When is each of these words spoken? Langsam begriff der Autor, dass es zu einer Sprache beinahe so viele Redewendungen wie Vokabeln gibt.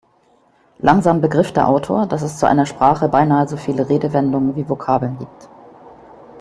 Langsam 0.79 1.21
begriff 1.21 1.51
der 1.53 1.67
Autor, 1.67 2.07
dass 2.07 2.23
es 2.23 2.39
zu 2.39 2.47
einer 2.47 2.65
Sprache 2.65 3.07
beinahe 3.07 3.47
so 3.47 3.55
viele 3.55 3.87
Redewendungen 3.87 4.55
wie 4.55 4.67
Vokabeln 4.67 5.19
gibt. 5.19 5.47